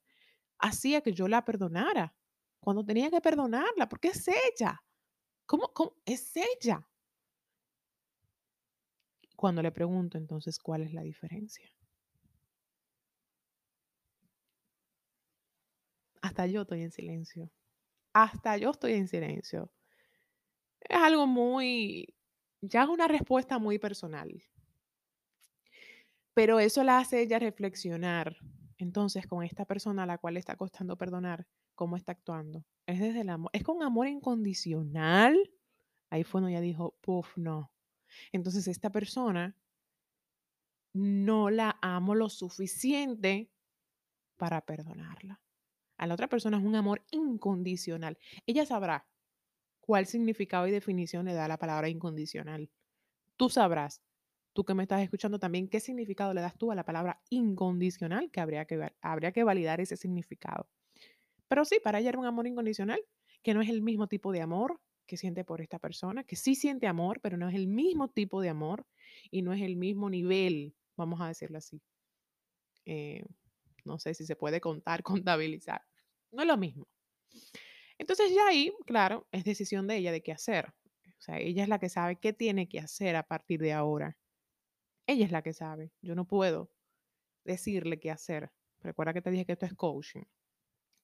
hacía 0.60 1.02
que 1.02 1.14
yo 1.14 1.28
la 1.28 1.44
perdonara 1.44 2.16
cuando 2.60 2.86
tenía 2.86 3.10
que 3.10 3.20
perdonarla, 3.20 3.90
porque 3.90 4.10
es 4.10 4.26
ella. 4.28 4.82
¿Cómo, 5.46 5.74
cómo? 5.74 5.96
Es 6.06 6.34
ella. 6.38 6.88
Cuando 9.36 9.62
le 9.62 9.72
pregunto 9.72 10.18
entonces 10.18 10.58
cuál 10.60 10.84
es 10.84 10.94
la 10.94 11.02
diferencia. 11.02 11.70
Hasta 16.24 16.48
yo 16.48 16.62
estoy 16.62 16.82
en 16.82 16.92
silencio. 16.92 17.52
Hasta 18.14 18.56
yo 18.58 18.72
estoy 18.72 18.94
en 18.94 19.10
silencio. 19.10 19.74
Es 20.80 20.98
algo 20.98 21.28
muy, 21.28 22.16
ya 22.62 22.84
es 22.84 22.90
una 22.90 23.10
respuesta 23.10 23.60
muy 23.60 23.78
personal. 23.78 24.32
Pero 26.34 26.62
eso 26.62 26.82
la 26.86 27.00
hace 27.00 27.22
ella 27.22 27.40
reflexionar. 27.40 28.38
Entonces, 28.78 29.28
con 29.28 29.44
esta 29.44 29.66
persona 29.66 30.04
a 30.04 30.06
la 30.06 30.18
cual 30.18 30.36
le 30.36 30.40
está 30.40 30.56
costando 30.56 30.98
perdonar, 30.98 31.46
¿cómo 31.76 31.98
está 31.98 32.14
actuando? 32.14 32.66
Es 32.88 33.02
desde 33.02 33.22
el 33.22 33.30
amor. 33.30 33.52
Es 33.54 33.64
con 33.64 33.84
amor 33.84 34.08
incondicional. 34.08 35.38
Ahí 36.10 36.24
fue 36.24 36.40
cuando 36.40 36.48
ella 36.48 36.62
dijo, 36.62 36.96
puff, 37.02 37.38
no. 37.38 37.74
Entonces, 38.32 38.70
esta 38.70 38.92
persona 38.92 39.58
no 40.94 41.50
la 41.50 41.78
amo 41.82 42.16
lo 42.16 42.30
suficiente 42.30 43.52
para 44.38 44.62
perdonarla. 44.62 45.42
A 45.98 46.08
la 46.08 46.14
otra 46.14 46.28
persona 46.28 46.58
es 46.58 46.64
un 46.64 46.76
amor 46.76 47.04
incondicional. 47.12 48.18
Ella 48.46 48.66
sabrá 48.66 49.08
cuál 49.80 50.06
significado 50.06 50.68
y 50.68 50.72
definición 50.72 51.26
le 51.26 51.34
da 51.34 51.48
la 51.48 51.58
palabra 51.58 51.90
incondicional. 51.90 52.70
Tú 53.38 53.50
sabrás 53.50 54.02
tú 54.54 54.64
que 54.64 54.74
me 54.74 54.84
estás 54.84 55.02
escuchando 55.02 55.40
también, 55.40 55.68
¿qué 55.68 55.80
significado 55.80 56.34
le 56.34 56.42
das 56.42 56.58
tú 56.58 56.72
a 56.72 56.76
la 56.76 56.86
palabra 56.86 57.22
incondicional? 57.30 58.32
Que 58.32 58.40
habría 58.40 58.66
que, 58.66 58.92
habría 59.02 59.32
que 59.32 59.44
validar 59.44 59.82
ese 59.82 59.98
significado. 59.98 60.70
Pero 61.48 61.66
sí, 61.66 61.80
para 61.84 62.00
ella 62.00 62.10
era 62.10 62.20
un 62.20 62.26
amor 62.26 62.48
incondicional, 62.48 63.02
que 63.42 63.54
no 63.54 63.62
es 63.62 63.70
el 63.70 63.82
mismo 63.82 64.08
tipo 64.08 64.32
de 64.32 64.42
amor 64.42 64.80
que 65.06 65.18
siente 65.18 65.44
por 65.44 65.62
esta 65.62 65.80
persona, 65.80 66.24
que 66.24 66.36
sí 66.36 66.56
siente 66.56 66.88
amor, 66.88 67.20
pero 67.22 67.36
no 67.36 67.50
es 67.50 67.56
el 67.56 67.68
mismo 67.68 68.10
tipo 68.10 68.42
de 68.42 68.50
amor 68.50 68.86
y 69.30 69.42
no 69.42 69.54
es 69.54 69.62
el 69.62 69.76
mismo 69.76 70.10
nivel, 70.10 70.76
vamos 70.96 71.20
a 71.20 71.28
decirlo 71.28 71.58
así. 71.58 71.82
Eh, 72.86 73.24
no 73.86 74.00
sé 74.00 74.14
si 74.14 74.26
se 74.26 74.36
puede 74.36 74.62
contar, 74.62 75.04
contabilizar. 75.24 75.82
No 76.32 76.42
es 76.42 76.48
lo 76.48 76.58
mismo. 76.58 76.88
Entonces 77.98 78.32
ya 78.34 78.48
ahí, 78.48 78.74
claro, 78.86 79.28
es 79.32 79.44
decisión 79.44 79.88
de 79.88 79.98
ella 79.98 80.12
de 80.12 80.22
qué 80.22 80.32
hacer. 80.32 80.74
O 81.08 81.22
sea, 81.22 81.40
ella 81.40 81.64
es 81.64 81.70
la 81.70 81.80
que 81.80 81.90
sabe 81.90 82.18
qué 82.18 82.34
tiene 82.34 82.68
que 82.68 82.80
hacer 82.80 83.16
a 83.16 83.24
partir 83.24 83.62
de 83.62 83.74
ahora. 83.74 84.18
Ella 85.08 85.26
es 85.26 85.32
la 85.32 85.42
que 85.42 85.54
sabe. 85.54 85.92
Yo 86.02 86.16
no 86.16 86.26
puedo 86.28 86.72
decirle 87.46 88.00
qué 88.00 88.12
hacer. 88.12 88.52
Recuerda 88.82 89.14
que 89.14 89.22
te 89.22 89.32
dije 89.32 89.46
que 89.46 89.54
esto 89.54 89.66
es 89.66 89.74
coaching. 89.74 90.24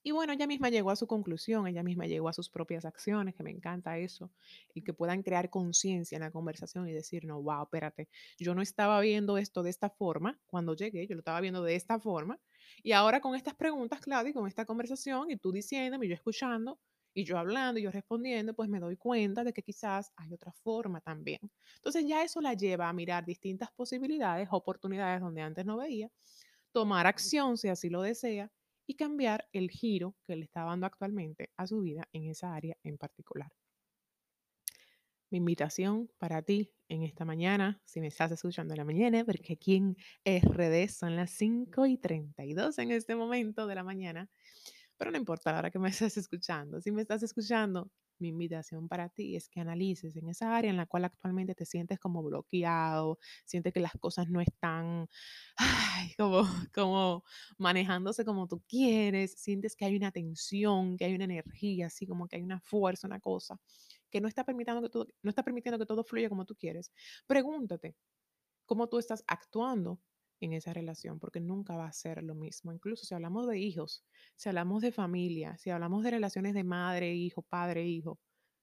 Y 0.01 0.11
bueno, 0.11 0.31
ella 0.31 0.47
misma 0.47 0.69
llegó 0.69 0.91
a 0.91 0.95
su 0.95 1.07
conclusión, 1.07 1.67
ella 1.67 1.83
misma 1.83 2.05
llegó 2.05 2.29
a 2.29 2.33
sus 2.33 2.49
propias 2.49 2.85
acciones, 2.85 3.35
que 3.35 3.43
me 3.43 3.51
encanta 3.51 3.97
eso, 3.97 4.31
y 4.73 4.81
que 4.81 4.93
puedan 4.93 5.23
crear 5.23 5.49
conciencia 5.49 6.15
en 6.15 6.21
la 6.21 6.31
conversación 6.31 6.87
y 6.87 6.93
decir, 6.93 7.25
no, 7.25 7.41
wow, 7.41 7.63
espérate, 7.63 8.07
yo 8.37 8.55
no 8.55 8.61
estaba 8.61 8.99
viendo 9.01 9.37
esto 9.37 9.61
de 9.61 9.69
esta 9.69 9.89
forma 9.89 10.39
cuando 10.45 10.73
llegué, 10.73 11.05
yo 11.05 11.15
lo 11.15 11.19
estaba 11.19 11.41
viendo 11.41 11.63
de 11.63 11.75
esta 11.75 11.99
forma, 11.99 12.39
y 12.81 12.93
ahora 12.93 13.19
con 13.19 13.35
estas 13.35 13.55
preguntas, 13.55 13.99
Claudia, 13.99 14.29
y 14.29 14.33
con 14.33 14.47
esta 14.47 14.65
conversación, 14.65 15.31
y 15.31 15.37
tú 15.37 15.51
diciéndome, 15.51 16.05
y 16.05 16.09
yo 16.09 16.15
escuchando, 16.15 16.79
y 17.13 17.25
yo 17.25 17.37
hablando 17.37 17.79
y 17.79 17.83
yo 17.83 17.91
respondiendo, 17.91 18.53
pues 18.53 18.69
me 18.69 18.79
doy 18.79 18.95
cuenta 18.95 19.43
de 19.43 19.51
que 19.51 19.63
quizás 19.63 20.13
hay 20.15 20.31
otra 20.33 20.53
forma 20.53 21.01
también. 21.01 21.39
Entonces 21.75 22.05
ya 22.07 22.23
eso 22.23 22.39
la 22.39 22.53
lleva 22.53 22.87
a 22.87 22.93
mirar 22.93 23.25
distintas 23.25 23.71
posibilidades, 23.71 24.47
oportunidades 24.51 25.19
donde 25.19 25.41
antes 25.41 25.65
no 25.65 25.77
veía, 25.77 26.09
tomar 26.71 27.07
acción 27.07 27.57
si 27.57 27.67
así 27.67 27.89
lo 27.89 28.01
desea 28.03 28.51
y 28.89 28.95
cambiar 28.95 29.47
el 29.53 29.69
giro 29.69 30.15
que 30.25 30.35
le 30.35 30.45
está 30.45 30.63
dando 30.63 30.87
actualmente 30.87 31.51
a 31.57 31.67
su 31.67 31.81
vida 31.81 32.09
en 32.11 32.27
esa 32.27 32.55
área 32.55 32.75
en 32.81 32.97
particular. 32.97 33.51
Mi 35.29 35.37
invitación 35.37 36.09
para 36.17 36.41
ti 36.41 36.71
en 36.87 37.03
esta 37.03 37.23
mañana, 37.23 37.79
si 37.85 38.01
me 38.01 38.07
estás 38.07 38.31
escuchando 38.31 38.73
en 38.73 38.79
la 38.79 38.85
mañana, 38.85 39.23
porque 39.23 39.53
aquí 39.53 39.75
en 39.75 39.95
RD 40.25 40.89
son 40.89 41.15
las 41.15 41.29
5 41.29 41.85
y 41.85 41.99
32 41.99 42.79
en 42.79 42.89
este 42.89 43.15
momento 43.15 43.67
de 43.67 43.75
la 43.75 43.83
mañana, 43.83 44.27
pero 44.97 45.11
no 45.11 45.17
importa 45.17 45.55
ahora 45.55 45.69
que 45.69 45.77
me 45.77 45.89
estás 45.89 46.17
escuchando. 46.17 46.81
Si 46.81 46.91
me 46.91 47.03
estás 47.03 47.21
escuchando, 47.21 47.91
mi 48.21 48.29
invitación 48.29 48.87
para 48.87 49.09
ti 49.09 49.35
es 49.35 49.49
que 49.49 49.59
analices 49.59 50.15
en 50.15 50.29
esa 50.29 50.55
área 50.55 50.69
en 50.69 50.77
la 50.77 50.85
cual 50.85 51.05
actualmente 51.05 51.55
te 51.55 51.65
sientes 51.65 51.99
como 51.99 52.23
bloqueado, 52.23 53.19
sientes 53.45 53.73
que 53.73 53.79
las 53.79 53.93
cosas 53.99 54.29
no 54.29 54.41
están 54.41 55.07
como, 56.17 56.41
como 56.73 57.23
manejándose 57.57 58.25
como 58.25 58.47
tú 58.47 58.63
quieres, 58.67 59.33
sientes 59.41 59.75
que 59.75 59.85
hay 59.85 59.95
una 59.95 60.11
tensión, 60.11 60.97
que 60.97 61.05
hay 61.05 61.15
una 61.15 61.25
energía, 61.25 61.87
así 61.87 62.07
como 62.07 62.27
que 62.27 62.37
hay 62.37 62.43
una 62.43 62.59
fuerza, 62.59 63.07
una 63.07 63.19
cosa, 63.19 63.59
que 64.09 64.21
no 64.21 64.27
está 64.27 64.43
permitiendo 64.43 64.81
que 64.81 64.89
todo, 64.89 65.07
no 65.21 65.29
está 65.29 65.43
permitiendo 65.43 65.79
que 65.79 65.85
todo 65.85 66.03
fluya 66.03 66.29
como 66.29 66.45
tú 66.45 66.55
quieres. 66.55 66.91
Pregúntate 67.27 67.95
cómo 68.65 68.87
tú 68.87 68.99
estás 68.99 69.23
actuando 69.27 69.99
en 70.39 70.53
esa 70.53 70.73
relación, 70.73 71.19
porque 71.19 71.39
nunca 71.39 71.75
va 71.75 71.87
a 71.87 71.93
ser 71.93 72.23
lo 72.23 72.35
mismo. 72.35 72.71
Incluso 72.71 73.05
si 73.05 73.13
hablamos 73.13 73.47
de 73.47 73.59
hijos, 73.59 74.05
si 74.35 74.49
hablamos 74.49 74.81
de 74.81 74.91
familia, 74.91 75.57
si 75.57 75.69
hablamos 75.69 76.03
de 76.03 76.11
relaciones 76.11 76.53
de 76.53 76.63
madre, 76.63 77.13
hijo, 77.13 77.41
padre, 77.41 77.85
hijo, 77.85 78.19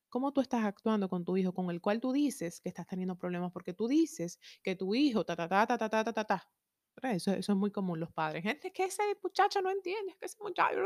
¿cómo 0.08 0.32
tú 0.32 0.40
estás 0.40 0.64
actuando 0.64 1.08
con 1.08 1.24
tu 1.24 1.36
hijo 1.36 1.52
con 1.52 1.70
el 1.70 1.80
cual 1.80 2.00
tú 2.00 2.12
dices 2.12 2.60
que 2.60 2.68
estás 2.68 2.86
teniendo 2.86 3.16
problemas? 3.16 3.52
Porque 3.52 3.74
tú 3.74 3.88
dices 3.88 4.38
que 4.62 4.76
tu 4.76 4.94
hijo, 4.94 5.24
ta, 5.24 5.36
ta, 5.36 5.48
ta, 5.48 5.66
ta, 5.66 5.78
ta, 5.78 6.04
ta, 6.04 6.12
ta, 6.12 6.24
ta. 6.24 6.50
Eso, 7.02 7.32
eso 7.32 7.52
es 7.52 7.58
muy 7.58 7.70
común 7.70 8.00
los 8.00 8.12
padres. 8.12 8.42
Gente 8.42 8.72
que 8.72 8.84
ese 8.84 9.02
muchacho 9.22 9.60
no 9.60 9.70
entiende, 9.70 10.16
que 10.18 10.26
ese 10.26 10.38
muchacho... 10.42 10.78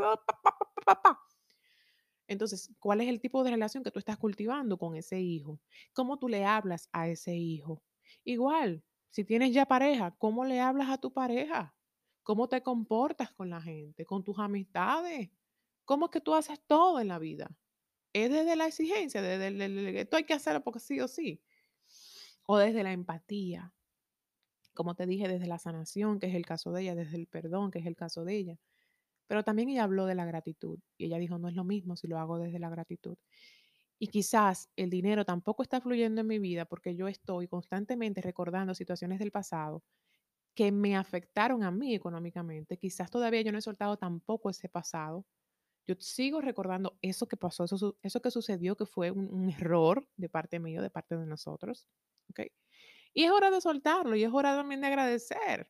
Entonces, 2.27 2.73
¿cuál 2.79 3.01
es 3.01 3.09
el 3.09 3.19
tipo 3.19 3.43
de 3.43 3.51
relación 3.51 3.83
que 3.83 3.91
tú 3.91 3.99
estás 3.99 4.17
cultivando 4.17 4.77
con 4.77 4.95
ese 4.95 5.19
hijo? 5.19 5.59
¿Cómo 5.93 6.17
tú 6.17 6.29
le 6.29 6.45
hablas 6.45 6.87
a 6.93 7.09
ese 7.09 7.35
hijo? 7.35 7.83
Igual, 8.23 8.83
si 9.11 9.25
tienes 9.25 9.53
ya 9.53 9.65
pareja, 9.65 10.11
¿cómo 10.17 10.45
le 10.45 10.59
hablas 10.61 10.89
a 10.89 10.97
tu 10.97 11.13
pareja? 11.13 11.75
¿Cómo 12.23 12.47
te 12.47 12.63
comportas 12.63 13.33
con 13.33 13.49
la 13.49 13.61
gente, 13.61 14.05
con 14.05 14.23
tus 14.23 14.39
amistades? 14.39 15.29
¿Cómo 15.85 16.05
es 16.05 16.11
que 16.11 16.21
tú 16.21 16.33
haces 16.33 16.61
todo 16.65 16.99
en 16.99 17.09
la 17.09 17.19
vida? 17.19 17.57
¿Es 18.13 18.31
desde 18.31 18.55
la 18.55 18.67
exigencia, 18.67 19.21
desde 19.21 19.47
el, 19.47 19.97
esto 19.97 20.17
hay 20.17 20.25
que 20.25 20.33
hacerlo 20.33 20.63
porque 20.63 20.79
sí 20.79 20.99
o 21.01 21.07
sí? 21.07 21.43
¿O 22.45 22.57
desde 22.57 22.83
la 22.83 22.93
empatía? 22.93 23.73
Como 24.73 24.95
te 24.95 25.05
dije, 25.05 25.27
desde 25.27 25.47
la 25.47 25.59
sanación, 25.59 26.19
que 26.19 26.27
es 26.27 26.35
el 26.35 26.45
caso 26.45 26.71
de 26.71 26.83
ella, 26.83 26.95
desde 26.95 27.17
el 27.17 27.27
perdón, 27.27 27.71
que 27.71 27.79
es 27.79 27.85
el 27.85 27.95
caso 27.95 28.23
de 28.23 28.35
ella. 28.35 28.59
Pero 29.27 29.43
también 29.43 29.69
ella 29.69 29.83
habló 29.83 30.05
de 30.05 30.15
la 30.15 30.25
gratitud 30.25 30.79
y 30.97 31.05
ella 31.05 31.17
dijo, 31.17 31.37
no 31.39 31.49
es 31.49 31.55
lo 31.55 31.63
mismo 31.63 31.95
si 31.95 32.07
lo 32.07 32.19
hago 32.19 32.39
desde 32.39 32.59
la 32.59 32.69
gratitud. 32.69 33.17
Y 34.03 34.07
quizás 34.07 34.67
el 34.75 34.89
dinero 34.89 35.25
tampoco 35.25 35.61
está 35.61 35.79
fluyendo 35.79 36.21
en 36.21 36.27
mi 36.27 36.39
vida 36.39 36.65
porque 36.65 36.95
yo 36.95 37.07
estoy 37.07 37.47
constantemente 37.47 38.19
recordando 38.19 38.73
situaciones 38.73 39.19
del 39.19 39.29
pasado 39.29 39.83
que 40.55 40.71
me 40.71 40.95
afectaron 40.95 41.63
a 41.63 41.69
mí 41.69 41.93
económicamente. 41.93 42.79
Quizás 42.79 43.11
todavía 43.11 43.43
yo 43.43 43.51
no 43.51 43.59
he 43.59 43.61
soltado 43.61 43.97
tampoco 43.97 44.49
ese 44.49 44.69
pasado. 44.69 45.27
Yo 45.85 45.93
sigo 45.99 46.41
recordando 46.41 46.97
eso 47.03 47.27
que 47.27 47.37
pasó, 47.37 47.65
eso, 47.65 48.21
que 48.23 48.31
sucedió, 48.31 48.75
que 48.75 48.87
fue 48.87 49.11
un, 49.11 49.51
error 49.51 50.07
de 50.17 50.29
parte 50.29 50.59
mío, 50.59 50.81
de 50.81 50.89
parte 50.89 51.15
de 51.15 51.27
nosotros. 51.27 51.85
¿okay? 52.31 52.51
Y 53.13 53.25
es 53.25 53.31
hora 53.31 53.51
de 53.51 53.61
soltarlo 53.61 54.15
y 54.15 54.23
es 54.23 54.33
hora 54.33 54.55
también 54.55 54.81
de 54.81 54.87
agradecer 54.87 55.69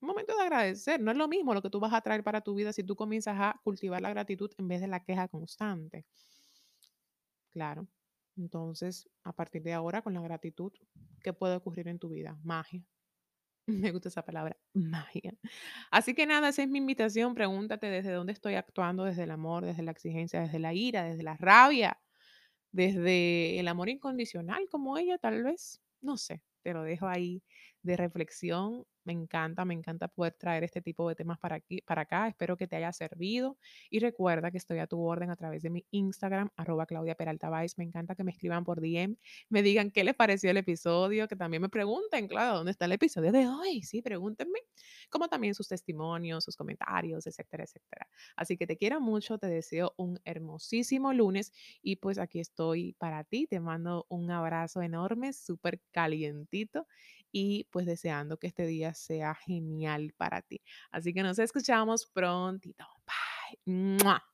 un 0.00 0.08
momento 0.08 0.36
de 0.36 0.42
agradecer. 0.42 1.00
No 1.00 1.10
es 1.10 1.16
lo 1.16 1.28
mismo 1.28 1.54
lo 1.54 1.62
que 1.62 1.70
tú 1.70 1.80
vas 1.80 1.94
a 1.94 2.02
traer 2.02 2.22
para 2.22 2.42
tu 2.42 2.54
vida 2.54 2.74
si 2.74 2.84
tú 2.84 2.94
comienzas 2.94 3.36
a 3.38 3.58
cultivar 3.64 4.02
la 4.02 4.10
gratitud 4.10 4.50
en 4.58 4.68
vez 4.68 4.82
de 4.82 4.86
la 4.86 5.02
queja 5.02 5.28
constante. 5.28 6.04
Claro. 7.58 7.88
Entonces, 8.36 9.10
a 9.24 9.32
partir 9.34 9.62
de 9.64 9.72
ahora, 9.72 10.00
con 10.02 10.14
la 10.14 10.20
gratitud, 10.20 10.72
¿qué 11.24 11.32
puede 11.32 11.56
ocurrir 11.56 11.88
en 11.88 11.98
tu 11.98 12.08
vida? 12.08 12.38
Magia. 12.44 12.84
Me 13.66 13.92
gusta 13.92 14.08
esa 14.10 14.24
palabra, 14.24 14.56
magia. 14.74 15.34
Así 15.90 16.14
que 16.14 16.26
nada, 16.26 16.50
esa 16.50 16.62
es 16.62 16.68
mi 16.70 16.78
invitación. 16.78 17.34
Pregúntate 17.34 17.88
desde 17.88 18.12
dónde 18.12 18.32
estoy 18.34 18.54
actuando, 18.54 19.04
desde 19.04 19.24
el 19.24 19.32
amor, 19.32 19.64
desde 19.66 19.82
la 19.82 19.92
exigencia, 19.92 20.40
desde 20.42 20.60
la 20.60 20.74
ira, 20.74 21.04
desde 21.04 21.24
la 21.24 21.36
rabia, 21.36 22.00
desde 22.72 23.60
el 23.60 23.68
amor 23.68 23.88
incondicional, 23.90 24.68
como 24.70 24.98
ella 24.98 25.18
tal 25.18 25.42
vez. 25.44 25.82
No 26.02 26.16
sé, 26.18 26.42
te 26.62 26.74
lo 26.74 26.82
dejo 26.84 27.08
ahí 27.08 27.42
de 27.82 27.96
reflexión 27.96 28.86
me 29.08 29.14
encanta, 29.14 29.64
me 29.64 29.72
encanta 29.72 30.06
poder 30.06 30.34
traer 30.34 30.64
este 30.64 30.82
tipo 30.82 31.08
de 31.08 31.14
temas 31.14 31.38
para, 31.38 31.56
aquí, 31.56 31.80
para 31.80 32.02
acá. 32.02 32.28
Espero 32.28 32.58
que 32.58 32.66
te 32.68 32.76
haya 32.76 32.92
servido. 32.92 33.56
Y 33.88 34.00
recuerda 34.00 34.50
que 34.50 34.58
estoy 34.58 34.80
a 34.80 34.86
tu 34.86 35.00
orden 35.00 35.30
a 35.30 35.36
través 35.36 35.62
de 35.62 35.70
mi 35.70 35.86
Instagram, 35.92 36.50
arroba 36.56 36.84
Claudia 36.84 37.14
Peralta 37.14 37.50
Me 37.78 37.84
encanta 37.84 38.14
que 38.14 38.22
me 38.22 38.32
escriban 38.32 38.64
por 38.64 38.82
DM, 38.82 39.16
me 39.48 39.62
digan 39.62 39.90
qué 39.90 40.04
les 40.04 40.14
pareció 40.14 40.50
el 40.50 40.58
episodio, 40.58 41.26
que 41.26 41.36
también 41.36 41.62
me 41.62 41.70
pregunten, 41.70 42.28
claro, 42.28 42.58
¿dónde 42.58 42.72
está 42.72 42.84
el 42.84 42.92
episodio 42.92 43.32
de 43.32 43.48
hoy? 43.48 43.82
Sí, 43.82 44.02
pregúntenme. 44.02 44.58
Como 45.08 45.28
también 45.28 45.54
sus 45.54 45.68
testimonios, 45.68 46.44
sus 46.44 46.54
comentarios, 46.54 47.26
etcétera, 47.26 47.64
etcétera. 47.64 48.08
Así 48.36 48.58
que 48.58 48.66
te 48.66 48.76
quiero 48.76 49.00
mucho, 49.00 49.38
te 49.38 49.46
deseo 49.46 49.94
un 49.96 50.20
hermosísimo 50.26 51.14
lunes 51.14 51.54
y 51.80 51.96
pues 51.96 52.18
aquí 52.18 52.40
estoy 52.40 52.92
para 52.98 53.24
ti. 53.24 53.46
Te 53.46 53.58
mando 53.58 54.04
un 54.10 54.30
abrazo 54.30 54.82
enorme, 54.82 55.32
súper 55.32 55.80
calientito 55.92 56.86
y 57.32 57.64
pues 57.70 57.86
deseando 57.86 58.38
que 58.38 58.46
este 58.46 58.66
día 58.66 58.94
sea 58.94 59.34
genial 59.34 60.14
para 60.16 60.42
ti. 60.42 60.62
Así 60.90 61.12
que 61.12 61.22
nos 61.22 61.38
escuchamos 61.38 62.06
prontito. 62.06 62.84
Bye. 63.06 64.28